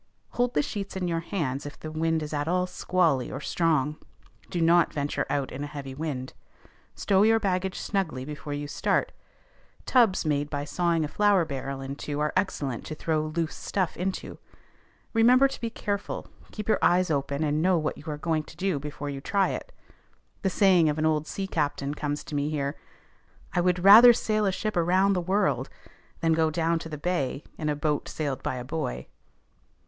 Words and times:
_Hold 0.37 0.55
the 0.55 0.63
sheets 0.63 0.95
in 0.95 1.07
your 1.07 1.19
hands 1.19 1.67
if 1.67 1.79
the 1.79 1.91
wind 1.91 2.23
is 2.23 2.33
at 2.33 2.47
all 2.47 2.65
squally 2.65 3.31
or 3.31 3.39
strong. 3.39 3.97
Do 4.49 4.59
not 4.59 4.91
venture 4.91 5.27
out 5.29 5.51
in 5.51 5.63
a 5.63 5.67
heavy 5.67 5.93
wind. 5.93 6.33
Stow 6.95 7.21
your 7.21 7.39
baggage 7.39 7.77
snugly 7.77 8.25
before 8.25 8.53
you 8.53 8.67
start: 8.67 9.11
tubs 9.85 10.25
made 10.25 10.49
by 10.49 10.65
sawing 10.65 11.05
a 11.05 11.07
flour 11.07 11.45
barrel 11.45 11.81
in 11.81 11.95
two 11.95 12.19
are 12.19 12.33
excellent 12.35 12.83
to 12.87 12.95
throw 12.95 13.27
loose 13.27 13.53
stuff 13.55 13.95
into. 13.95 14.39
Remember 15.13 15.47
to 15.47 15.61
be 15.61 15.69
careful; 15.69 16.25
keep 16.51 16.67
your 16.67 16.79
eyes 16.81 17.11
open, 17.11 17.43
and 17.43 17.61
know 17.61 17.77
what 17.77 17.95
you 17.99 18.05
are 18.07 18.17
going 18.17 18.41
to 18.45 18.57
do 18.57 18.79
before 18.79 19.11
you 19.11 19.21
try 19.21 19.49
it. 19.49 19.71
The 20.41 20.49
saying 20.49 20.89
of 20.89 20.97
an 20.97 21.05
old 21.05 21.27
sea 21.27 21.45
captain 21.45 21.93
comes 21.93 22.23
to 22.23 22.33
me 22.33 22.49
here: 22.49 22.75
"I 23.53 23.61
would 23.61 23.83
rather 23.83 24.13
sail 24.13 24.47
a 24.47 24.51
ship 24.51 24.75
around 24.75 25.13
the 25.13 25.21
world, 25.21 25.69
than 26.21 26.31
to 26.31 26.35
go 26.37 26.49
down 26.49 26.79
the 26.79 26.97
bay 26.97 27.43
in 27.59 27.69
a 27.69 27.75
boat 27.75 28.09
sailed 28.09 28.41
by 28.41 28.55
a 28.55 28.65
boy." 28.65 29.05